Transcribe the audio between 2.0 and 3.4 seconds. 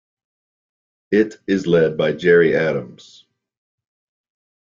Gerry Adams.